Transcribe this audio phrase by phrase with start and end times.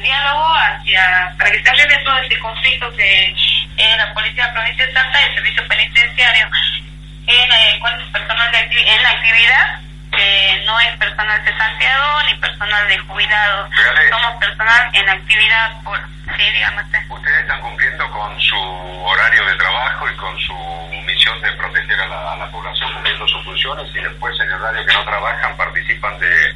[0.00, 3.34] diálogo hacia, para que se arregle todo este conflicto que
[3.76, 6.46] en la Policía de Provincia de Santa y el Servicio Penitenciario
[7.26, 7.80] en, eh,
[8.12, 13.68] personal de en la actividad, que no es personal cesanteado ni personal de jubilado,
[14.10, 15.98] somos personal en actividad por...
[16.36, 16.98] Sí, dígame usted.
[17.08, 18.56] Ustedes están cumpliendo con su
[19.04, 20.54] horario de trabajo y con su
[21.06, 24.54] misión de proteger a la, a la población, cumpliendo sus funciones y después en el
[24.54, 26.54] horario que no trabajan participan de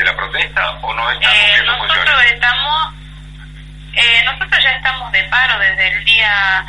[0.00, 2.94] de la protesta o no están eh, nosotros estamos
[3.92, 6.64] eh, nosotros ya estamos de paro desde el día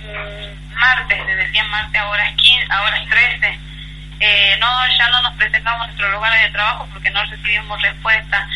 [0.00, 3.58] mm, martes desde el día martes a horas 15 a horas 13
[4.20, 8.48] eh, no ya no nos presentamos en nuestros lugares de trabajo porque no recibimos respuesta.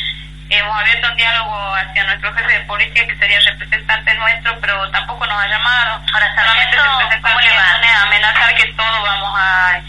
[0.49, 5.27] Hemos abierto un diálogo hacia nuestro jefe de policía que sería representante nuestro pero tampoco
[5.27, 6.01] nos ha llamado.
[6.13, 9.83] Ahora solamente se presentó a amenazar que todo vamos a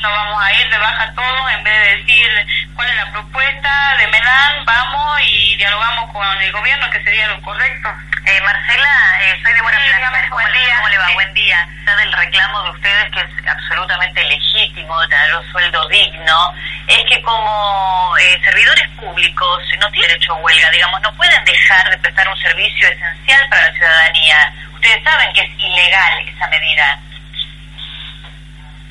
[0.00, 3.96] no vamos a ir de baja todos, en vez de decir cuál es la propuesta
[3.98, 7.88] de Melán, vamos y dialogamos con el gobierno, que sería lo correcto.
[8.26, 9.90] Eh, Marcela, eh, soy de Buena sí,
[10.30, 11.10] ¿Cómo, le va?
[11.14, 11.68] Buen día.
[11.84, 16.54] Del reclamo de ustedes, que es absolutamente legítimo, tener un sueldo digno,
[16.88, 21.90] es que como eh, servidores públicos no tienen derecho a huelga, digamos, no pueden dejar
[21.90, 24.54] de prestar un servicio esencial para la ciudadanía.
[24.74, 26.98] Ustedes saben que es ilegal esa medida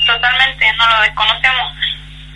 [0.05, 1.73] totalmente, no lo desconocemos.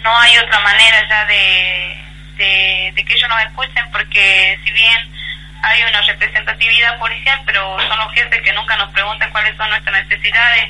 [0.08, 1.98] No hay otra manera ya de,
[2.38, 4.98] de, que ellos nos escuchen porque si bien
[5.62, 10.70] hay una representatividad policial, pero son los que nunca nos preguntan cuáles son nuestras necesidades.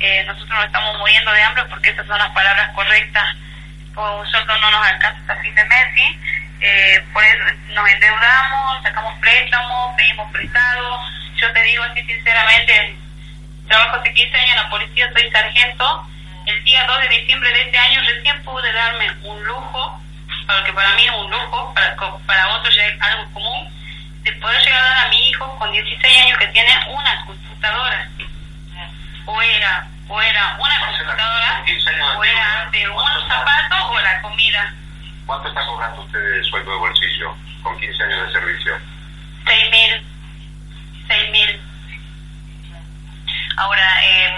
[0.00, 3.36] Eh, nosotros nos estamos muriendo de hambre porque esas son las palabras correctas.
[3.94, 6.18] Un sueldo no nos alcanza hasta fin de mes, ¿sí?
[6.62, 10.98] Eh, por eso nos endeudamos, sacamos préstamos, pedimos prestado.
[11.36, 12.96] Yo te digo así sinceramente,
[13.68, 16.08] trabajo hace 15 años en la policía, soy sargento
[16.46, 20.00] el día 2 de diciembre de este año recién pude darme un lujo,
[20.46, 23.68] para para mí es un lujo, para, para otros ya es algo común,
[24.22, 28.08] de poder llegar a dar a mi hijo con 16 años que tiene una computadora.
[29.24, 31.64] O era, o era una computadora,
[32.16, 34.74] o era de unos zapatos o la comida.
[35.26, 38.78] ¿Cuánto está cobrando usted de sueldo de bolsillo con 15 años de servicio?
[39.44, 40.02] 6.000.
[41.08, 41.71] 6.000.
[43.56, 44.34] Ahora, eh,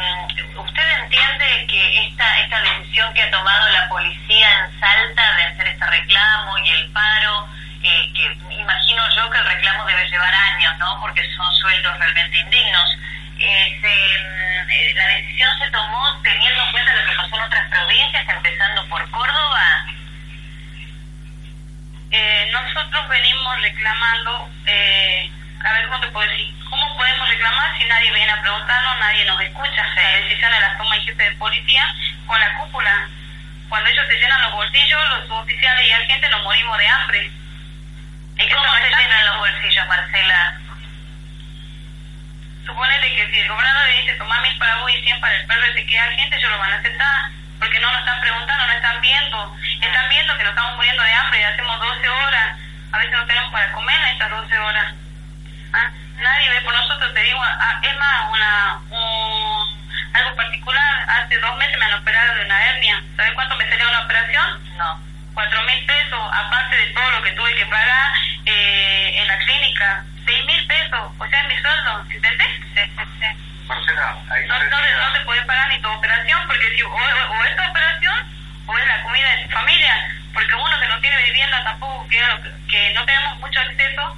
[0.56, 5.68] ¿usted entiende que esta, esta decisión que ha tomado la policía en Salta de hacer
[5.68, 7.48] este reclamo y el paro,
[7.82, 11.00] eh, que imagino yo que el reclamo debe llevar años, ¿no?
[11.00, 12.98] Porque son sueldos realmente indignos.
[13.38, 18.88] Eh, ¿La decisión se tomó teniendo en cuenta lo que pasó en otras provincias, empezando
[18.88, 19.86] por Córdoba?
[22.16, 25.28] Eh, nosotros venimos reclamando, eh,
[25.64, 29.24] a ver cómo te puedo decir, ¿Cómo podemos reclamar si nadie viene a preguntarnos, nadie
[29.26, 29.86] nos escucha?
[29.94, 31.94] Las decisiones las toma el jefe de policía
[32.26, 33.08] con la cúpula.
[33.68, 37.30] Cuando ellos se llenan los bolsillos, los oficiales y la gente nos morimos de hambre.
[38.40, 40.60] ¿Y cómo se llenan los bolsillos, Marcela?
[42.66, 45.46] Suponete que si el gobernador le dice toma mil para vos y cien para el
[45.46, 47.30] perro y se queda gente, ellos lo van a aceptar.
[47.60, 49.56] Porque no nos están preguntando, no están viendo.
[49.80, 52.58] Están viendo que nos estamos muriendo de hambre y hacemos 12 horas.
[52.90, 55.03] A veces no tenemos para comer en estas 12 horas.
[55.74, 55.90] ¿Ah?
[56.22, 61.56] nadie ve por nosotros, te digo, ah, es más, una, un, algo particular, hace dos
[61.56, 64.60] meses me han operado de una hernia, ¿sabes cuánto me salió una operación?
[64.78, 65.00] No.
[65.34, 68.12] Cuatro mil pesos, aparte de todo lo que tuve que pagar
[68.46, 72.48] eh, en la clínica, seis mil pesos, o sea, es mi sueldo, ¿entendés?
[72.74, 72.80] Sí,
[73.20, 73.26] sí.
[73.66, 77.44] Marcela, ahí no, no, no, te puede pagar ni tu operación, porque si o, o
[77.44, 78.14] es tu operación
[78.66, 82.22] o es la comida de tu familia, porque uno que no tiene vivienda tampoco, que,
[82.70, 84.16] que no tenemos mucho acceso,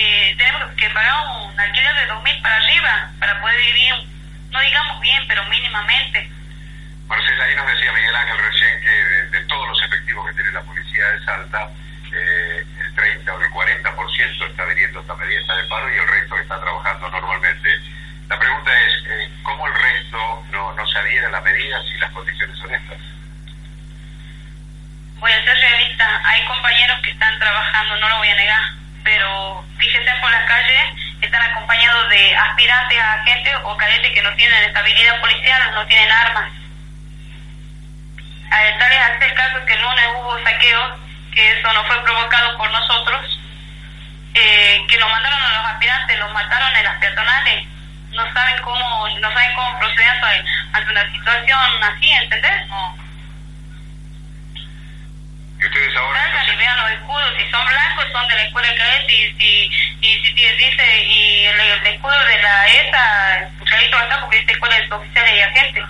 [0.00, 1.12] eh, tenemos que pagar
[1.44, 3.94] un alquiler de 2.000 para arriba para poder vivir,
[4.50, 6.30] no digamos bien, pero mínimamente.
[7.06, 8.90] Marcela, ahí nos decía Miguel Ángel recién que
[9.36, 11.68] de, todos los efectivos que tiene la policía de Salta,
[12.12, 16.38] eh, el 30 o el 40% está viniendo esta medida de paro y el resto
[16.38, 17.68] está trabajando normalmente.
[18.28, 21.98] La pregunta es, eh, ¿cómo el resto no, no se adhiere a las medidas si
[21.98, 22.98] las condiciones son estas?
[25.18, 27.69] Voy a ser realista, hay compañeros que están trabajando,
[29.04, 34.12] pero si ya sea por la calle, están acompañados de aspirantes a agentes o cadetes
[34.12, 36.50] que no tienen estabilidad policial, no tienen armas.
[38.50, 40.92] A tal es hacer caso que el lunes hubo saqueos,
[41.34, 43.40] que eso no fue provocado por nosotros,
[44.34, 47.66] eh, que lo mandaron a los aspirantes, los mataron en las peatonales,
[48.10, 50.10] no saben cómo, no saben cómo proceder
[50.72, 52.66] ante una situación así, ¿entendés?
[52.68, 52.99] No
[55.60, 56.22] y ustedes ahora...
[56.22, 59.34] Salgan y vean los escudos, si son blancos son de la escuela que es, y
[59.38, 59.70] si,
[60.00, 64.52] y si dice, y el, escudo de la ESA, clarito va a estar porque dice
[64.52, 65.84] escuela de oficiales y agentes.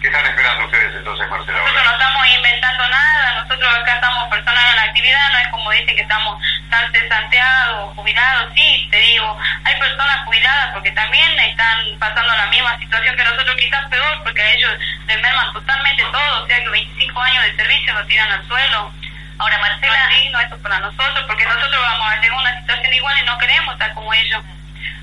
[0.00, 1.58] ¿Qué están esperando ustedes entonces, Marcela?
[1.58, 5.70] Nosotros no estamos inventando nada, nosotros acá estamos personal en la actividad, no es como
[5.70, 6.40] dicen que estamos
[6.70, 12.78] tan cesanteados, jubilados, sí, te digo, hay personas jubiladas porque también están pasando la misma
[12.78, 14.72] situación que nosotros, quizás peor, porque a ellos
[15.06, 18.92] les merman totalmente todo, o sea que 25 años de servicio nos tiran al suelo.
[19.38, 19.98] Ahora, Marcela...
[19.98, 23.18] No es digno esto para nosotros, porque nosotros vamos a llegar a una situación igual
[23.18, 24.42] y no queremos estar como ellos.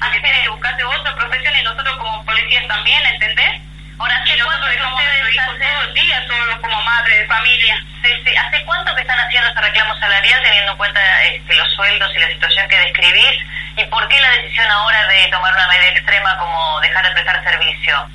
[0.01, 3.61] Aunque tienen que buscarse otra profesión y nosotros como policías también, ¿entendés?
[3.97, 7.83] Ahora, ¿hace cuánto que ustedes hijos todos los días, solo como madre de familia?
[8.03, 12.19] ¿Hace cuánto que están haciendo ese reclamo salarial teniendo en cuenta este, los sueldos y
[12.19, 13.39] la situación que describís?
[13.77, 17.43] ¿Y por qué la decisión ahora de tomar una medida extrema como dejar de prestar
[17.43, 18.09] servicio?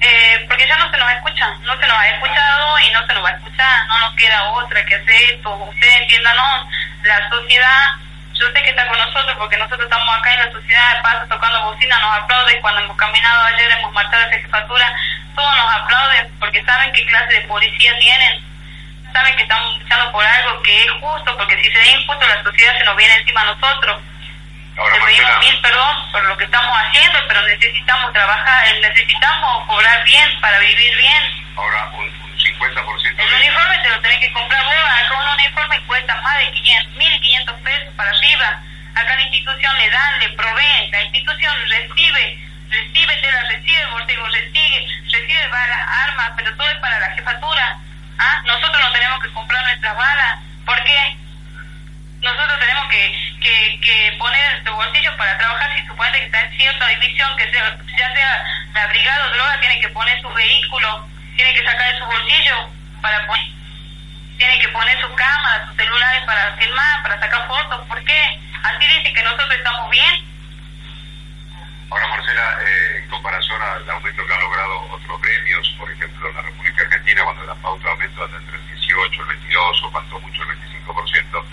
[0.00, 3.14] Eh, porque ya no se nos escucha, no se nos ha escuchado y no se
[3.14, 5.54] nos va a escuchar, no nos queda otra que hacer esto.
[5.56, 6.66] Ustedes entiéndanos,
[7.02, 7.94] la sociedad
[8.38, 11.26] yo sé que está con nosotros porque nosotros estamos acá en la sociedad de paso
[11.28, 14.94] tocando bocina, nos aplauden cuando hemos caminado ayer, hemos marchado a esa jefatura,
[15.34, 18.44] todos nos aplauden porque saben qué clase de policía tienen,
[19.12, 22.42] saben que estamos luchando por algo que es justo, porque si se da injusto la
[22.42, 24.02] sociedad se nos viene encima a nosotros.
[24.76, 30.40] Le pedimos mil perdón por lo que estamos haciendo, pero necesitamos trabajar, necesitamos cobrar bien
[30.40, 31.22] para vivir bien.
[31.56, 33.16] Ahora, un, 50%.
[33.18, 36.96] El uniforme te lo tenés que comprar vos, acá un uniforme cuesta más de 500,
[36.96, 38.60] 1500 pesos para arriba.
[38.94, 42.38] Acá la institución le dan, le proveen, la institución recibe,
[43.48, 47.78] recibe tela, recibe recibe, balas, armas, pero todo es para la jefatura.
[48.18, 48.42] ¿Ah?
[48.46, 50.38] Nosotros no tenemos que comprar nuestras balas.
[50.64, 51.16] ¿Por qué?
[52.22, 56.56] Nosotros tenemos que, que, que poner nuestro bolsillo para trabajar si supone que está en
[56.56, 58.44] cierta división, que sea, ya sea
[58.74, 61.06] la brigada o droga, tienen que poner su vehículo
[61.36, 62.70] tiene que sacar de su bolsillo
[63.00, 63.46] para poner,
[64.38, 67.86] tiene que poner sus cámaras, sus celulares para filmar, para sacar fotos.
[67.86, 68.40] ¿Por qué?
[68.62, 70.24] Así dice que nosotros estamos bien.
[71.90, 76.34] Ahora, Marcela, eh, en comparación al aumento que han logrado otros gremios, por ejemplo, en
[76.34, 80.42] la República Argentina, cuando la pauta aumenta entre el 18, el 22 o cuanto mucho
[80.42, 81.44] el 25%,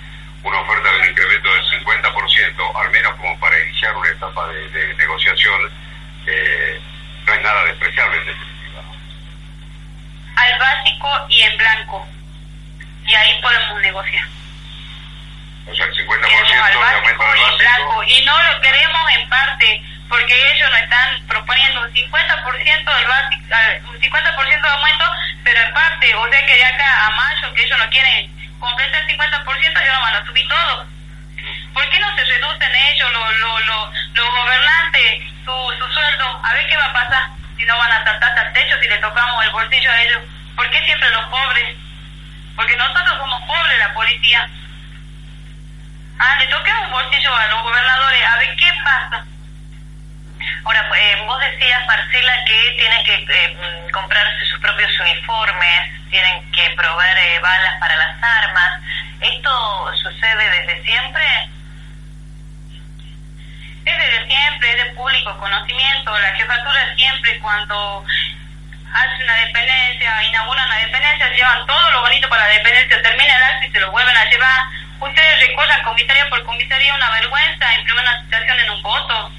[0.44, 4.94] una oferta de un incremento del 50%, al menos como para iniciar una etapa de,
[4.96, 5.72] negociación,
[6.26, 6.82] eh,
[7.26, 8.54] no es nada despreciable en definitiva
[10.36, 12.08] al básico y en blanco.
[13.06, 14.26] Y ahí podemos negociar.
[15.66, 18.04] O sea, el 50% al básico y en blanco.
[18.04, 23.90] Y no lo queremos en parte, porque ellos nos están proponiendo un 50% del básico,
[23.90, 25.06] un 50% de aumento,
[25.44, 28.30] pero en parte, o sea que de acá a mayo, que ellos no quieren
[28.60, 30.86] completar el 50%, ellos no van a subir todo.
[31.74, 36.42] ¿Por qué no se reducen ellos, los, los, los, gobernantes, su, su sueldo?
[36.44, 38.88] A ver qué va a pasar si no van a saltar hasta el techo si
[38.88, 40.22] le tocamos el bolsillo a ellos.
[40.56, 41.76] ¿Por qué siempre los pobres?
[42.56, 44.48] Porque nosotros somos pobres, la policía.
[46.20, 49.26] Ah, le toquemos un bolsillo a los gobernadores, a ver qué pasa.
[50.64, 56.70] Ahora, eh, vos decías, Marcela, que tienen que eh, comprarse sus propios uniformes, tienen que
[56.72, 58.82] proveer eh, balas para las armas.
[59.20, 61.24] ¿Esto sucede desde siempre?
[63.86, 66.18] Es desde siempre, es de público conocimiento.
[66.18, 68.06] La jefatura siempre cuando
[68.94, 73.44] hace una dependencia, inaugura una dependencia, llevan todo lo bonito para la dependencia, termina el
[73.44, 74.64] acto y se lo vuelven a llevar.
[75.00, 79.32] Ustedes recorran comisaría por comisaría una vergüenza, imprimen una citación en un voto,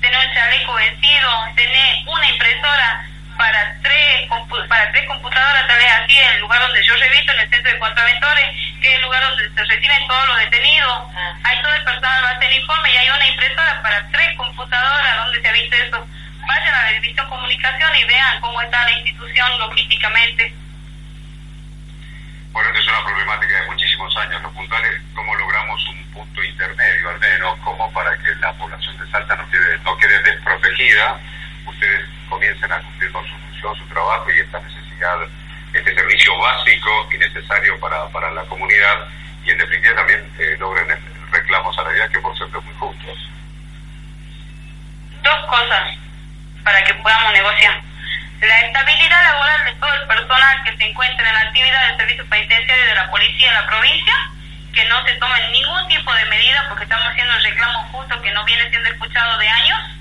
[0.00, 2.28] tener un chaleco vencido, tener una
[2.70, 3.04] impresora
[3.36, 4.28] para tres
[4.68, 7.72] para tres computadoras, tal vez así, en el lugar donde yo reviso, en el centro
[7.72, 8.46] de contraventores,
[8.80, 11.02] que es el lugar donde se reciben todos los detenidos.
[11.16, 11.34] Ah.
[11.44, 15.40] Hay todo el personal base en informe y hay una impresora para tres computadoras, donde
[15.40, 16.06] se ha visto eso.
[16.46, 20.54] Vayan a la división comunicación y vean cómo está la institución logísticamente.
[22.52, 24.42] Bueno, esta es una problemática de muchísimos años.
[24.42, 28.98] Lo puntual es cómo logramos un punto intermedio, al menos, como para que la población
[28.98, 31.18] de Salta no quede, no quede desprotegida.
[31.66, 35.18] Ustedes comiencen a cumplir con su función, su trabajo y esta necesidad,
[35.74, 39.06] este servicio básico y necesario para, para la comunidad
[39.44, 43.06] y en definitiva también eh, logren el reclamo salarial que por cierto es muy justo.
[45.22, 45.98] Dos cosas
[46.64, 47.82] para que podamos negociar.
[48.40, 52.26] La estabilidad laboral de todo el personal que se encuentre en la actividad del servicio
[52.26, 54.14] penitenciario de la policía en la provincia,
[54.72, 58.32] que no se tomen ningún tipo de medida porque estamos haciendo el reclamo justo que
[58.32, 59.99] no viene siendo escuchado de años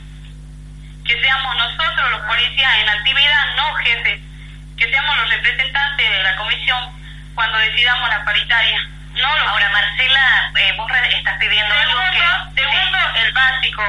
[1.09, 4.21] que seamos nosotros los policías en actividad, no jefes,
[4.77, 6.77] que seamos los representantes de la comisión
[7.33, 8.87] cuando decidamos la paritaria.
[9.15, 10.87] No Ahora, Marcela, eh, vos
[11.17, 12.11] estás pidiendo segundo, algo
[12.53, 12.61] que...
[12.61, 13.83] Segundo, el básico.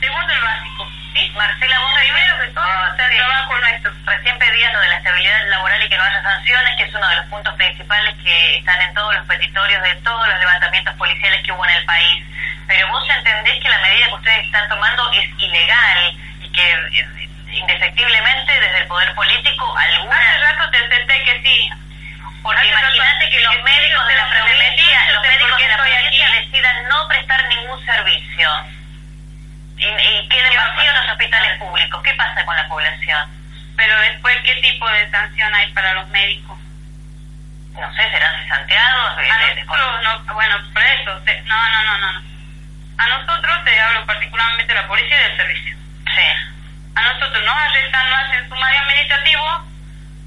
[0.00, 0.92] Segundo, el básico.
[1.34, 3.92] Marcela, vos primero que todo, trabajo nuestro.
[4.06, 7.06] Recién pedías lo de la estabilidad laboral y que no haya sanciones, que es uno
[7.06, 11.42] de los puntos principales que están en todos los petitorios de todos los levantamientos policiales
[11.44, 12.24] que hubo en el país.
[12.68, 17.28] Pero vos entendés que la medida que ustedes están tomando es ilegal y que eh,
[17.52, 20.16] indefectiblemente desde el poder político alguna...
[20.16, 21.70] Hace rato te acepté que sí.
[22.42, 27.08] Porque imagínate que los médicos de la provincia, los médicos de la provincia decidan no
[27.08, 28.50] prestar ningún servicio
[29.78, 32.02] y, queden vacíos los hospitales públicos.
[32.02, 33.28] ¿Qué pasa con la población?
[33.76, 36.58] Pero después, ¿qué tipo de sanción hay para los médicos?
[37.72, 38.34] No sé, serán.
[38.36, 42.27] De, no, bueno, por eso, no, no, no, no.
[42.98, 45.76] A nosotros, te hablo particularmente de la policía y del servicio.
[46.14, 46.22] Sí.
[46.94, 49.64] A nosotros nos arrestan, no hacen sumario administrativo,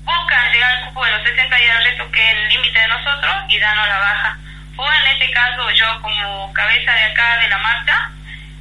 [0.03, 2.87] buscan llegar al cupo de los 60 días de arresto, que es el límite de
[2.87, 4.37] nosotros, y danos la baja.
[4.77, 8.11] O en este caso, yo como cabeza de acá de la marcha,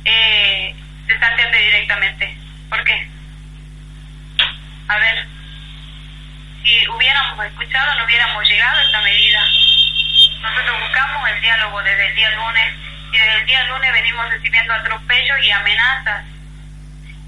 [0.05, 0.75] eh,
[1.71, 2.37] directamente.
[2.69, 3.09] ¿Por qué?
[4.88, 5.26] A ver,
[6.64, 9.40] si hubiéramos escuchado, no hubiéramos llegado a esta medida.
[10.43, 12.75] Nosotros buscamos el diálogo desde el día lunes
[13.12, 16.25] y desde el día lunes venimos recibiendo atropellos y amenazas.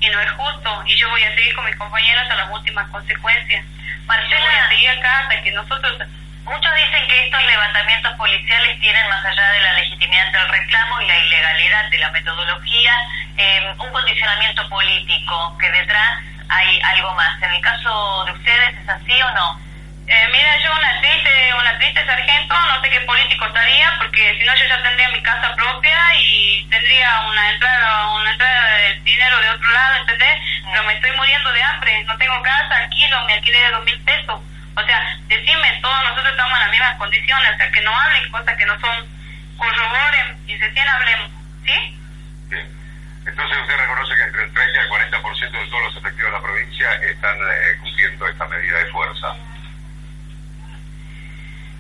[0.01, 0.83] Y no es justo.
[0.87, 3.65] Y yo voy a seguir con mis compañeros a las últimas consecuencias.
[4.07, 6.03] Marcela, voy a seguir acá hasta que nosotros
[6.45, 11.07] Muchos dicen que estos levantamientos policiales tienen, más allá de la legitimidad del reclamo y
[11.07, 12.93] la ilegalidad de la metodología,
[13.37, 17.41] em, un condicionamiento político, que detrás hay algo más.
[17.43, 19.62] ¿En el caso de ustedes es así o no?
[20.13, 24.45] Eh, mira, yo una triste, una triste sargento, no sé qué político estaría, porque si
[24.45, 29.41] no yo ya tendría mi casa propia y tendría una entrada, una entrada de dinero
[29.41, 30.39] de otro lado, ¿entendés?
[30.71, 33.99] Pero me estoy muriendo de hambre, no tengo casa, alquilo, me alquilé de dos mil
[34.03, 34.39] pesos.
[34.77, 38.31] O sea, decime, todos nosotros estamos en las mismas condiciones, o sea, que no hablen
[38.31, 39.09] cosas que no son,
[39.57, 41.31] corroboren y recién hablemos,
[41.65, 41.99] ¿sí?
[42.51, 42.59] Sí.
[43.25, 46.37] Entonces usted reconoce que entre el 30 y el 40% de todos los efectivos de
[46.37, 49.37] la provincia están eh, cumpliendo esta medida de fuerza.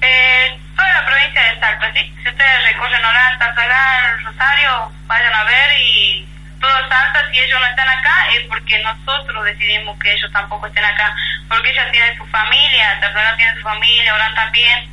[0.03, 2.13] Eh, toda la provincia de Salta, ¿sí?
[2.23, 3.05] Si ustedes recorren
[4.25, 6.29] Rosario, vayan a ver y
[6.61, 10.85] todo Salta, si ellos no están acá, es porque nosotros decidimos que ellos tampoco estén
[10.85, 11.15] acá,
[11.49, 14.89] porque ellas tienen su familia, Tarzana tiene su familia, Orán también,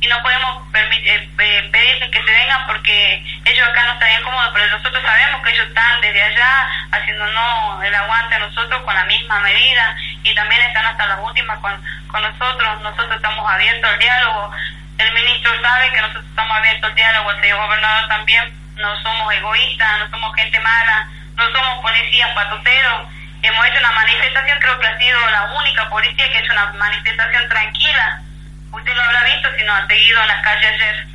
[0.00, 4.50] y no podemos eh, eh, pedirles que se vengan porque ellos acá no estarían cómodos,
[4.54, 9.04] pero nosotros sabemos que ellos están desde allá haciéndonos el aguante a nosotros con la
[9.04, 11.72] misma medida y también están hasta las últimas con,
[12.08, 14.52] con nosotros, nosotros estamos abiertos al diálogo,
[15.00, 19.32] el ministro sabe que nosotros estamos abiertos al diálogo, el señor gobernador también, no somos
[19.32, 23.08] egoístas, no somos gente mala, no somos policías patoteros.
[23.42, 26.72] Hemos hecho una manifestación, creo que ha sido la única policía que ha hecho una
[26.74, 28.20] manifestación tranquila.
[28.72, 31.06] Usted lo habrá visto si nos ha seguido en las calles ayer.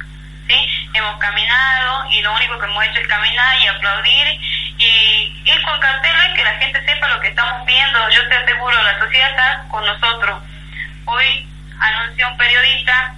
[0.48, 0.90] ¿sí?
[0.94, 4.40] Hemos caminado y lo único que hemos hecho es caminar y aplaudir
[4.78, 8.10] y ir con carteles que la gente sepa lo que estamos viendo.
[8.10, 10.42] Yo te aseguro, la sociedad está con nosotros.
[11.06, 11.48] Hoy
[11.80, 13.16] anunció un periodista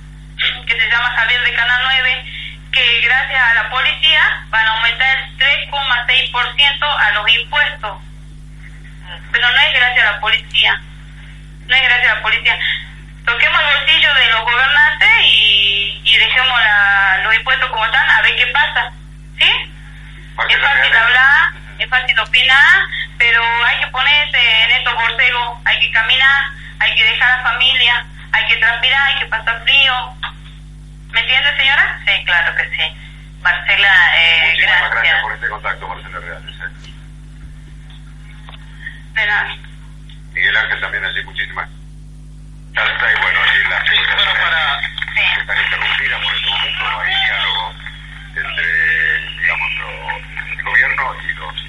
[0.66, 2.26] que se llama Javier de Canal 9
[2.72, 7.98] que gracias a la policía van a aumentar el 3,6% a los impuestos.
[9.32, 10.82] Pero no es gracias a la policía,
[11.66, 12.60] no es gracias a la policía.
[13.26, 18.22] Toquemos el bolsillo de los gobernantes y, y dejemos la, los impuestos como están, a
[18.22, 18.92] ver qué pasa.
[19.40, 19.52] ¿Sí?
[20.50, 25.92] Es fácil hablar, es fácil opinar, pero hay que ponerse en estos borcegos, hay que
[25.92, 26.46] caminar,
[26.80, 29.94] hay que dejar a la familia, hay que transpirar, hay que pasar frío,
[31.12, 32.00] ¿Me entiende, señora?
[32.06, 32.84] Sí, claro que sí.
[33.42, 35.22] Marcela, eh, Muchísimas gracias.
[35.22, 36.44] por este contacto, Marcela Real.
[39.14, 39.56] De nada.
[40.34, 41.68] Miguel Ángel también así, muchísimas
[42.74, 43.14] gracias.
[43.16, 44.82] Y bueno, así las sí, bueno, para...
[44.82, 45.40] sí.
[45.40, 47.74] están interrumpidas por este momento, no hay diálogo
[48.36, 49.72] entre, digamos,
[50.58, 51.67] el gobierno y los.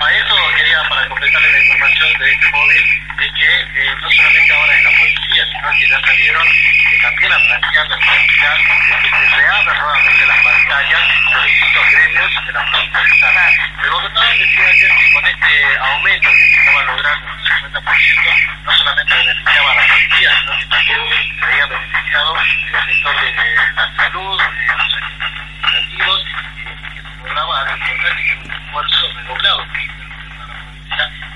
[0.00, 2.84] A eso quería, para completarle la información de este móvil,
[3.20, 7.32] es que eh, no solamente ahora es la policía, sino que ya salieron eh, también
[7.34, 12.52] a plantear la necesidad de que se reabran nuevamente las pantallas de distintos gremios de
[12.52, 13.00] la provincia.
[13.82, 18.72] El gobernador decía ayer que con este aumento que se estaba logrando un 50%, no
[18.72, 21.00] solamente beneficiaba a la policía, sino que también
[21.38, 23.32] se había beneficiado el sector de
[23.76, 26.24] la salud, de los administrativos,
[26.56, 29.66] y que se lograba algo importante, que era un esfuerzo redoblado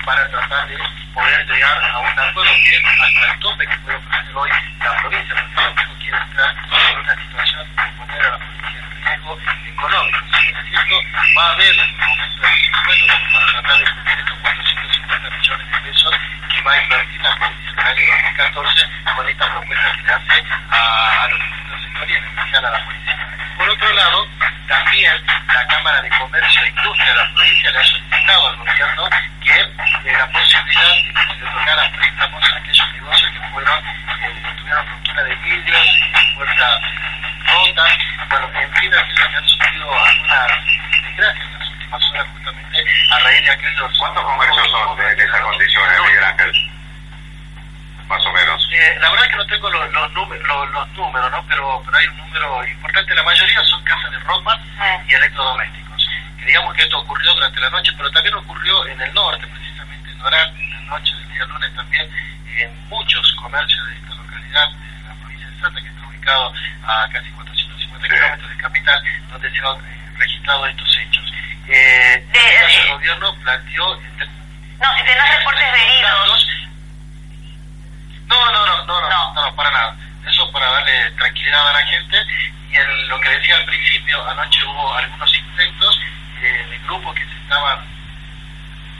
[0.05, 0.77] para tratar de
[1.13, 4.49] poder llegar a un acuerdo que es hasta el tope que puede ofrecer hoy
[4.83, 9.03] la provincia, porque tampoco quiere entrar en una situación de poner a la provincia en
[9.03, 10.19] riesgo económico.
[10.29, 11.01] Si es cierto,
[11.35, 15.71] va a haber un aumento de impuestos como para tratar de cubrir estos 450 millones
[15.71, 16.15] de pesos
[16.53, 20.43] que va a invertir la provincia en el año 2014 con esta propuesta que hace
[20.71, 23.27] a, los distintos sectores en especial a la policía.
[23.57, 24.27] Por otro lado,
[24.67, 29.09] también la Cámara de Comercio e Industria de la provincia le ha solicitado al gobierno
[29.43, 34.43] que eh, la posibilidad de que se otorgaran préstamos a aquellos negocios que fueron, eh,
[34.57, 35.99] tuvieron ruptura de vidrios,
[36.35, 36.81] puertas
[37.45, 37.97] rotas,
[38.29, 40.51] bueno, en fin, aquellos que han sufrido algunas
[41.03, 43.99] desgracias en las últimas horas justamente a raíz de aquellos...
[43.99, 46.51] ¿Cuántos comercios son de, de condiciones, Miguel Ángel?
[48.07, 48.64] Más o menos.
[48.75, 51.45] Eh, la verdad es que no tengo los, los, números, los, los números, ¿no?
[51.47, 53.15] Pero, pero hay un número importante.
[53.15, 54.59] La mayoría son casas de ropa
[55.07, 56.09] y electrodomésticos.
[56.39, 60.11] Que digamos que esto ocurrió durante la noche, pero también ocurrió en el norte, precisamente
[60.11, 62.09] en Orán, en la noche del día lunes también,
[62.57, 66.53] en muchos comercios de esta localidad, de la provincia de Salta, que está ubicado
[66.85, 71.33] a casi 450 kilómetros de capital, donde se han eh, registrado estos hechos.
[71.67, 73.99] Eh, De- el de- gobierno planteó...
[74.81, 76.47] No, si tenés reportes de heridos.
[78.27, 79.55] No, no, no, no, no, No.
[79.55, 79.95] para nada.
[80.27, 82.17] Eso para darle tranquilidad a la gente.
[82.71, 85.99] Y el- lo que decía al principio, anoche hubo algunos intentos
[86.41, 87.79] eh, de grupos que se estaban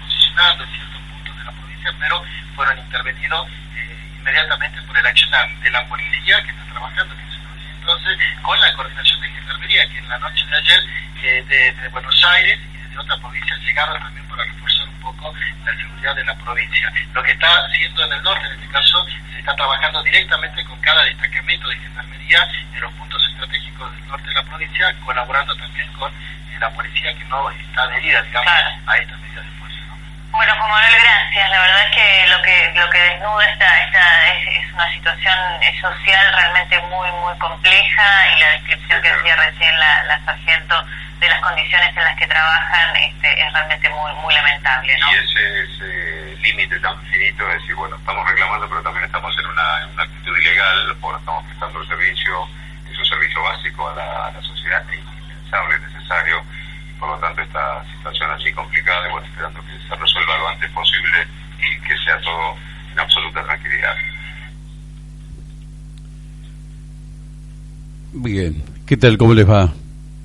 [0.02, 2.24] posicionando en ciertos puntos de la provincia, pero
[2.56, 7.40] fueron intervenidos eh, inmediatamente por el accionar de la policía que está trabajando, que es
[7.86, 10.84] 911, con la coordinación de gendarmería, que en la noche de ayer
[11.24, 11.44] eh,
[11.82, 15.34] de, Buenos Aires y de otras provincias llegaron también para reforzar poco
[15.66, 16.92] la seguridad de la provincia.
[17.14, 20.80] Lo que está haciendo en el norte, en este caso, se está trabajando directamente con
[20.82, 22.40] cada destacamento de gendarmería
[22.74, 27.14] en los puntos estratégicos del norte de la provincia, colaborando también con eh, la policía
[27.18, 28.70] que no está adherida, digamos, Claro.
[28.88, 29.78] a estas medidas de fuerza.
[29.88, 29.96] ¿no?
[30.32, 31.50] Bueno, como Manuel, gracias.
[31.52, 35.38] La verdad es que lo que lo que desnuda esta, esta es, es una situación
[35.62, 40.86] eh, social realmente muy muy compleja y la descripción que hacía recién la, la sargento
[41.26, 45.12] de las condiciones en las que trabajan este, es realmente muy muy lamentable, ¿no?
[45.12, 49.46] Y ese, ese límite tan finito de decir, bueno, estamos reclamando, pero también estamos en
[49.48, 52.48] una, en una actitud ilegal, porque estamos prestando el servicio,
[52.92, 56.44] es un servicio básico a la, a la sociedad, es indispensable, necesario,
[56.90, 60.50] y por lo tanto esta situación así complicada, y bueno, esperando que se resuelva lo
[60.50, 62.56] antes posible y que sea todo
[62.92, 63.96] en absoluta tranquilidad.
[68.14, 69.18] Bien, ¿qué tal?
[69.18, 69.74] ¿Cómo les va?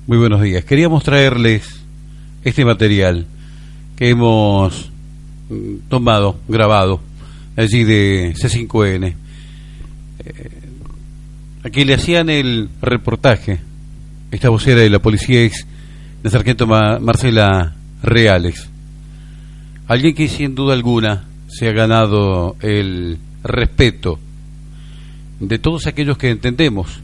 [0.07, 0.65] Muy buenos días.
[0.65, 1.81] Queríamos traerles
[2.43, 3.25] este material
[3.95, 4.89] que hemos
[5.49, 6.99] mm, tomado, grabado,
[7.55, 9.13] allí de C5N.
[10.25, 10.49] Eh,
[11.63, 13.59] aquí le hacían el reportaje,
[14.31, 15.65] esta vocera de la policía es
[16.23, 18.67] la sargento Ma- Marcela Reales.
[19.87, 24.19] Alguien que sin duda alguna se ha ganado el respeto
[25.39, 26.99] de todos aquellos que entendemos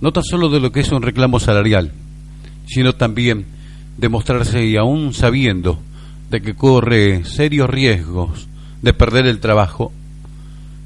[0.00, 1.92] no tan solo de lo que es un reclamo salarial,
[2.66, 3.46] sino también
[3.96, 5.78] de mostrarse y aún sabiendo
[6.30, 8.48] de que corre serios riesgos
[8.80, 9.92] de perder el trabajo,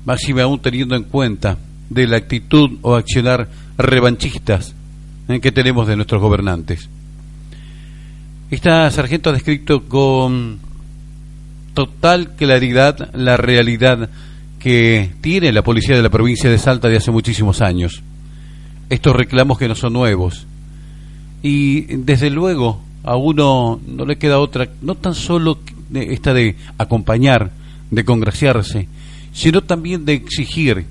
[0.05, 1.59] máxime aún teniendo en cuenta
[1.89, 4.75] de la actitud o accionar revanchistas
[5.29, 6.89] eh, que tenemos de nuestros gobernantes.
[8.51, 10.59] Esta sargento ha descrito con
[11.75, 14.11] total claridad la realidad
[14.59, 18.03] que tiene la policía de la provincia de Salta de hace muchísimos años
[18.89, 20.47] estos reclamos que no son nuevos.
[21.43, 25.59] Y desde luego a uno no le queda otra, no tan solo
[25.95, 27.51] esta de acompañar,
[27.91, 28.89] de congraciarse,
[29.33, 30.85] sino también de exigir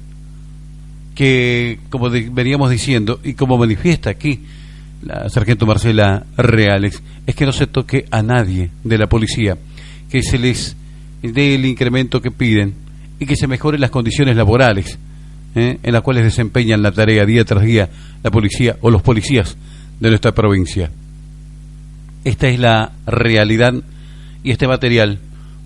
[1.13, 4.41] que, como de- veníamos diciendo, y como manifiesta aquí
[5.01, 9.57] la sargento Marcela Reales, es que no se toque a nadie de la policía,
[10.09, 10.75] que se les
[11.21, 12.73] dé el incremento que piden
[13.19, 14.97] y que se mejoren las condiciones laborales
[15.55, 15.77] ¿eh?
[15.81, 17.89] en las cuales desempeñan la tarea día tras día
[18.23, 19.55] la policía o los policías
[19.99, 20.89] de nuestra provincia.
[22.23, 23.75] Esta es la realidad
[24.43, 25.19] y este material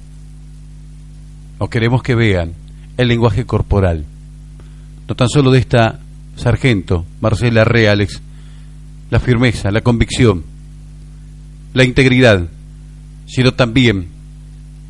[1.58, 2.54] o queremos que vean,
[2.98, 4.06] el lenguaje corporal,
[5.08, 6.00] no tan solo de esta
[6.36, 8.22] sargento, Marcela Reales,
[9.10, 10.44] la firmeza, la convicción,
[11.74, 12.48] la integridad,
[13.26, 14.08] sino también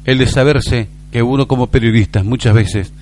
[0.05, 2.93] el de saberse que uno como periodista muchas veces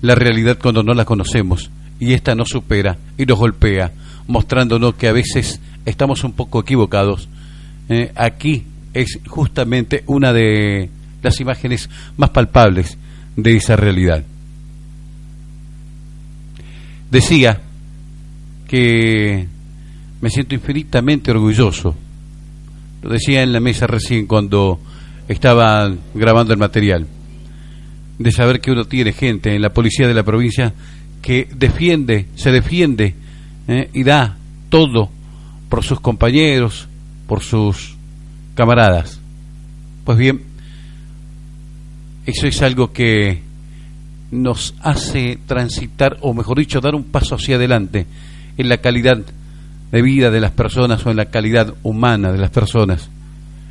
[0.00, 1.70] la realidad cuando no la conocemos
[2.00, 3.92] y esta nos supera y nos golpea,
[4.26, 7.28] mostrándonos que a veces estamos un poco equivocados.
[7.88, 10.90] Eh, aquí es justamente una de
[11.22, 12.98] las imágenes más palpables
[13.36, 14.24] de esa realidad.
[17.10, 17.60] Decía
[18.68, 19.46] que
[20.20, 21.94] me siento infinitamente orgulloso.
[23.02, 24.80] Lo decía en la mesa recién cuando
[25.28, 27.06] estaba grabando el material.
[28.18, 30.72] De saber que uno tiene gente en la policía de la provincia
[31.20, 33.14] que defiende, se defiende
[33.68, 34.36] eh, y da
[34.68, 35.10] todo
[35.68, 36.88] por sus compañeros,
[37.26, 37.96] por sus
[38.54, 39.20] camaradas.
[40.04, 40.42] Pues bien,
[42.26, 43.42] eso es algo que
[44.30, 48.06] nos hace transitar, o mejor dicho, dar un paso hacia adelante
[48.56, 49.18] en la calidad
[49.90, 53.10] de vida de las personas o en la calidad humana de las personas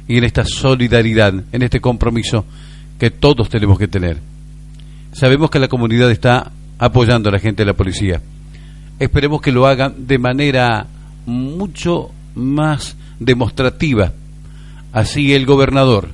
[0.08, 2.46] y en esta solidaridad, en este compromiso
[3.00, 4.18] que todos tenemos que tener.
[5.14, 8.22] Sabemos que la comunidad está apoyando a la gente de la policía.
[9.00, 10.86] Esperemos que lo hagan de manera
[11.26, 14.14] mucho más demostrativa.
[14.94, 16.10] Así el gobernador,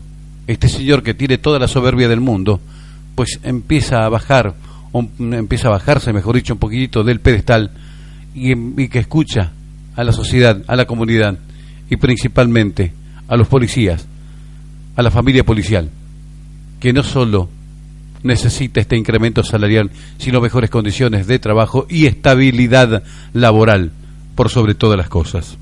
[0.48, 2.60] este señor que tiene toda la soberbia del mundo,
[3.16, 4.56] pues empieza a bajar,
[5.20, 7.72] empieza a bajarse, mejor dicho, un poquitito del pedestal
[8.34, 9.52] y, y que escucha
[9.96, 11.38] a la sociedad, a la comunidad
[11.90, 12.94] y principalmente
[13.28, 14.08] a los policías,
[14.96, 15.90] a la familia policial,
[16.80, 17.50] que no solo
[18.24, 23.92] necesita este incremento salarial, sino mejores condiciones de trabajo y estabilidad laboral,
[24.36, 25.58] por sobre todas las cosas.